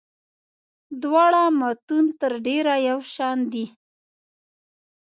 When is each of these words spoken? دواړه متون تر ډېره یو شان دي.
دواړه 1.01 1.41
متون 1.59 2.05
تر 2.19 2.31
ډېره 2.45 2.73
یو 2.89 2.99
شان 3.13 3.37
دي. 3.53 3.65